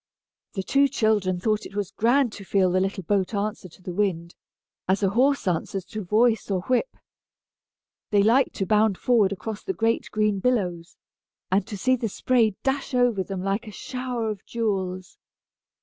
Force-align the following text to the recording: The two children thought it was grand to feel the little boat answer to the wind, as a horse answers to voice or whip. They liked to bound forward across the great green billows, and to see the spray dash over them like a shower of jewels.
The 0.53 0.63
two 0.63 0.87
children 0.87 1.39
thought 1.39 1.63
it 1.67 1.75
was 1.75 1.91
grand 1.91 2.33
to 2.33 2.43
feel 2.43 2.71
the 2.71 2.79
little 2.79 3.03
boat 3.03 3.35
answer 3.35 3.69
to 3.69 3.81
the 3.83 3.93
wind, 3.93 4.33
as 4.87 5.03
a 5.03 5.09
horse 5.11 5.47
answers 5.47 5.85
to 5.85 6.03
voice 6.03 6.49
or 6.49 6.61
whip. 6.61 6.97
They 8.09 8.23
liked 8.23 8.55
to 8.55 8.65
bound 8.65 8.97
forward 8.97 9.31
across 9.31 9.61
the 9.63 9.73
great 9.73 10.09
green 10.09 10.39
billows, 10.39 10.97
and 11.51 11.67
to 11.67 11.77
see 11.77 11.95
the 11.95 12.09
spray 12.09 12.55
dash 12.63 12.95
over 12.95 13.21
them 13.23 13.43
like 13.43 13.67
a 13.67 13.71
shower 13.71 14.27
of 14.31 14.43
jewels. 14.43 15.19